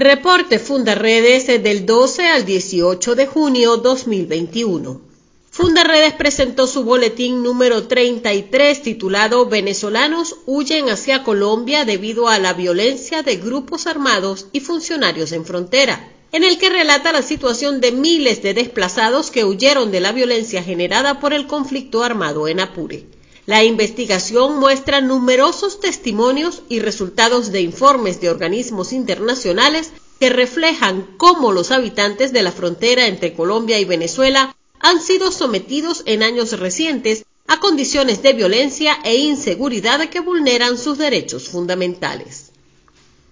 [0.00, 5.00] Reporte Fundaredes del 12 al 18 de junio 2021.
[5.50, 13.24] Fundaredes presentó su boletín número 33 titulado Venezolanos huyen hacia Colombia debido a la violencia
[13.24, 18.40] de grupos armados y funcionarios en frontera, en el que relata la situación de miles
[18.40, 23.17] de desplazados que huyeron de la violencia generada por el conflicto armado en Apure.
[23.48, 29.90] La investigación muestra numerosos testimonios y resultados de informes de organismos internacionales
[30.20, 36.02] que reflejan cómo los habitantes de la frontera entre Colombia y Venezuela han sido sometidos
[36.04, 42.47] en años recientes a condiciones de violencia e inseguridad que vulneran sus derechos fundamentales.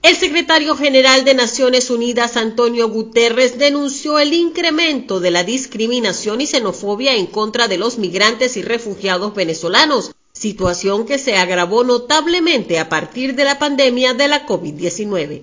[0.07, 6.47] El secretario general de Naciones Unidas, Antonio Guterres, denunció el incremento de la discriminación y
[6.47, 12.89] xenofobia en contra de los migrantes y refugiados venezolanos, situación que se agravó notablemente a
[12.89, 15.43] partir de la pandemia de la COVID-19.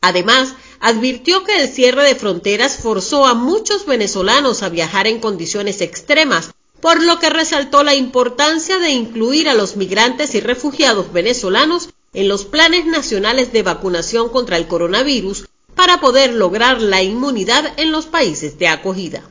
[0.00, 5.82] Además, advirtió que el cierre de fronteras forzó a muchos venezolanos a viajar en condiciones
[5.82, 11.90] extremas, por lo que resaltó la importancia de incluir a los migrantes y refugiados venezolanos
[12.18, 17.92] en los planes nacionales de vacunación contra el coronavirus para poder lograr la inmunidad en
[17.92, 19.22] los países de acogida.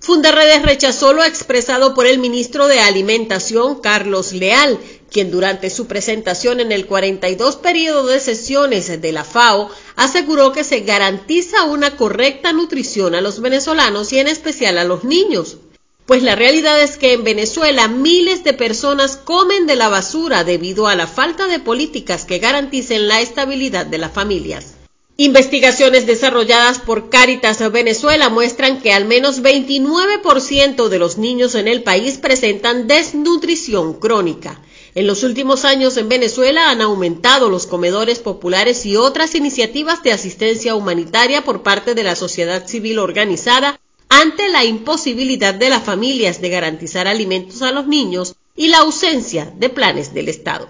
[0.00, 4.78] Fundaredes rechazó lo expresado por el ministro de Alimentación, Carlos Leal,
[5.10, 10.64] quien durante su presentación en el 42 periodo de sesiones de la FAO aseguró que
[10.64, 15.58] se garantiza una correcta nutrición a los venezolanos y en especial a los niños,
[16.06, 20.86] pues la realidad es que en Venezuela miles de personas comen de la basura debido
[20.86, 24.74] a la falta de políticas que garanticen la estabilidad de las familias.
[25.18, 31.82] Investigaciones desarrolladas por Caritas Venezuela muestran que al menos 29% de los niños en el
[31.82, 34.60] país presentan desnutrición crónica.
[34.94, 40.12] En los últimos años en Venezuela han aumentado los comedores populares y otras iniciativas de
[40.12, 46.40] asistencia humanitaria por parte de la sociedad civil organizada ante la imposibilidad de las familias
[46.40, 50.68] de garantizar alimentos a los niños y la ausencia de planes del Estado.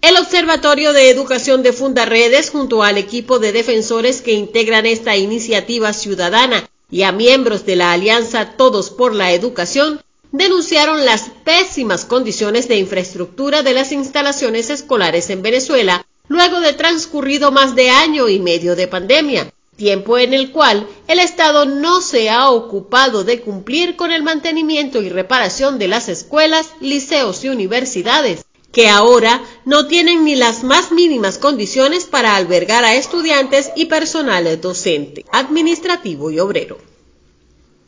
[0.00, 5.92] El Observatorio de Educación de Fundaredes, junto al equipo de defensores que integran esta iniciativa
[5.92, 10.00] ciudadana y a miembros de la Alianza Todos por la Educación,
[10.30, 17.50] denunciaron las pésimas condiciones de infraestructura de las instalaciones escolares en Venezuela luego de transcurrido
[17.50, 22.28] más de año y medio de pandemia, tiempo en el cual el Estado no se
[22.28, 28.44] ha ocupado de cumplir con el mantenimiento y reparación de las escuelas, liceos y universidades,
[28.72, 34.60] que ahora no tienen ni las más mínimas condiciones para albergar a estudiantes y personal
[34.60, 36.76] docente, administrativo y obrero.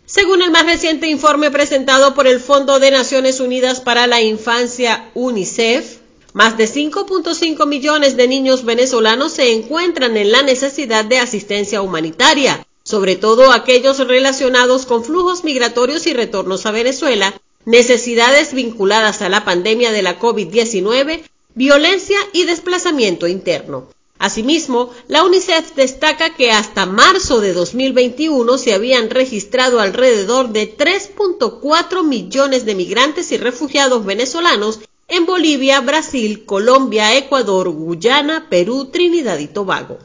[0.07, 5.11] Según el más reciente informe presentado por el Fondo de Naciones Unidas para la Infancia
[5.15, 6.00] UNICEF,
[6.33, 12.67] más de 5.5 millones de niños venezolanos se encuentran en la necesidad de asistencia humanitaria,
[12.85, 19.45] sobre todo aquellos relacionados con flujos migratorios y retornos a Venezuela, necesidades vinculadas a la
[19.45, 21.23] pandemia de la COVID-19,
[21.55, 23.89] violencia y desplazamiento interno.
[24.19, 32.05] Asimismo, la UNICEF destaca que hasta marzo de 2021 se habían registrado alrededor de 3.4
[32.05, 39.49] millones de migrantes y refugiados venezolanos en Bolivia, Brasil, Colombia, Ecuador, Guyana, Perú, Trinidad y
[39.49, 39.99] Tobago.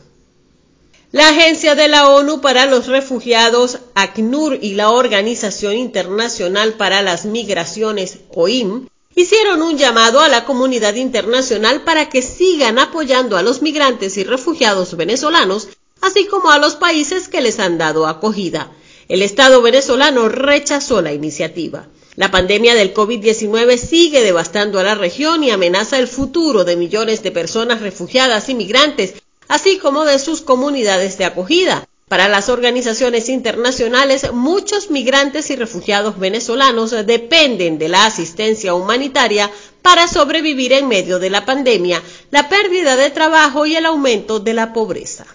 [1.11, 7.25] La Agencia de la ONU para los Refugiados, ACNUR y la Organización Internacional para las
[7.25, 13.61] Migraciones, OIM, hicieron un llamado a la comunidad internacional para que sigan apoyando a los
[13.61, 15.69] migrantes y refugiados venezolanos,
[16.01, 18.71] así como a los países que les han dado acogida.
[19.07, 21.87] El Estado venezolano rechazó la iniciativa.
[22.15, 27.23] La pandemia del COVID-19 sigue devastando a la región y amenaza el futuro de millones
[27.23, 29.15] de personas refugiadas y migrantes,
[29.49, 31.85] así como de sus comunidades de acogida.
[32.07, 39.51] Para las organizaciones internacionales, muchos migrantes y refugiados venezolanos dependen de la asistencia humanitaria
[39.81, 42.01] para sobrevivir en medio de la pandemia,
[42.31, 45.25] la pérdida de trabajo y el aumento de la pobreza.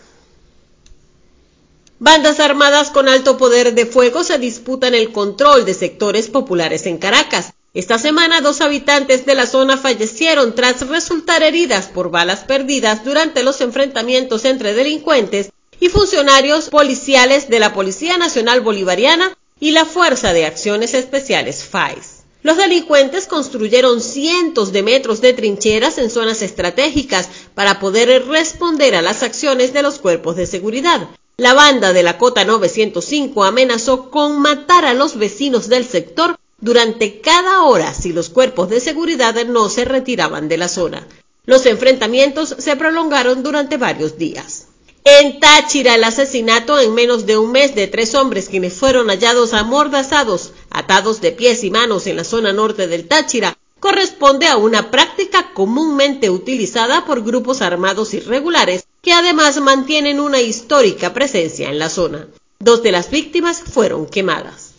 [2.03, 6.97] Bandas armadas con alto poder de fuego se disputan el control de sectores populares en
[6.97, 7.53] Caracas.
[7.75, 13.43] Esta semana dos habitantes de la zona fallecieron tras resultar heridas por balas perdidas durante
[13.43, 20.33] los enfrentamientos entre delincuentes y funcionarios policiales de la Policía Nacional Bolivariana y la Fuerza
[20.33, 22.21] de Acciones Especiales FAIS.
[22.43, 29.03] Los delincuentes construyeron cientos de metros de trincheras en zonas estratégicas para poder responder a
[29.03, 31.11] las acciones de los cuerpos de seguridad.
[31.41, 37.23] La banda de la Cota 905 amenazó con matar a los vecinos del sector durante
[37.23, 41.09] cada hora si los cuerpos de seguridad no se retiraban de la zona.
[41.47, 44.67] Los enfrentamientos se prolongaron durante varios días.
[45.05, 49.55] En Táchira, el asesinato en menos de un mes de tres hombres quienes fueron hallados
[49.55, 54.91] amordazados, atados de pies y manos en la zona norte del Táchira, corresponde a una
[54.91, 61.89] práctica comúnmente utilizada por grupos armados irregulares que además mantienen una histórica presencia en la
[61.89, 62.29] zona.
[62.59, 64.75] Dos de las víctimas fueron quemadas.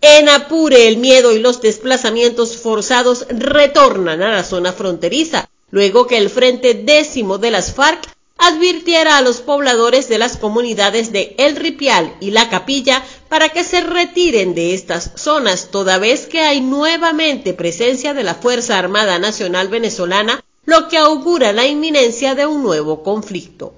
[0.00, 6.18] En Apure, el miedo y los desplazamientos forzados retornan a la zona fronteriza, luego que
[6.18, 11.56] el Frente Décimo de las FARC advirtiera a los pobladores de las comunidades de El
[11.56, 16.60] Ripial y La Capilla para que se retiren de estas zonas, toda vez que hay
[16.60, 22.62] nuevamente presencia de la Fuerza Armada Nacional Venezolana, lo que augura la inminencia de un
[22.62, 23.74] nuevo conflicto.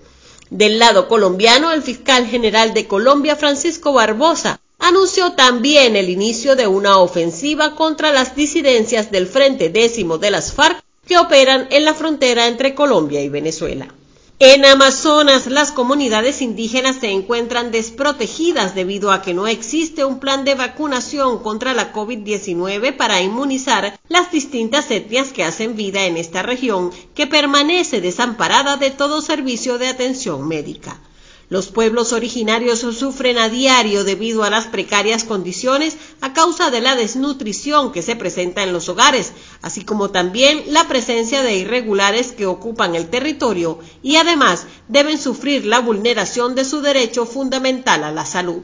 [0.50, 6.66] Del lado colombiano, el fiscal general de Colombia, Francisco Barbosa, anunció también el inicio de
[6.66, 11.94] una ofensiva contra las disidencias del Frente Décimo de las FARC que operan en la
[11.94, 13.94] frontera entre Colombia y Venezuela.
[14.40, 20.44] En Amazonas, las comunidades indígenas se encuentran desprotegidas debido a que no existe un plan
[20.44, 26.42] de vacunación contra la COVID-19 para inmunizar las distintas etnias que hacen vida en esta
[26.44, 31.00] región que permanece desamparada de todo servicio de atención médica.
[31.50, 36.94] Los pueblos originarios sufren a diario debido a las precarias condiciones a causa de la
[36.94, 42.44] desnutrición que se presenta en los hogares, así como también la presencia de irregulares que
[42.44, 48.26] ocupan el territorio y además deben sufrir la vulneración de su derecho fundamental a la
[48.26, 48.60] salud.